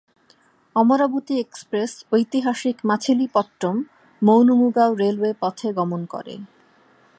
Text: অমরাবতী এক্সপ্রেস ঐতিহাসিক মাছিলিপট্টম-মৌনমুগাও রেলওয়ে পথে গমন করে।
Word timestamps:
অমরাবতী 0.75 1.39
এক্সপ্রেস 1.39 2.05
ঐতিহাসিক 2.11 2.83
মাছিলিপট্টম-মৌনমুগাও 2.83 4.93
রেলওয়ে 4.93 5.33
পথে 5.39 5.73
গমন 5.73 6.05
করে। 6.05 6.37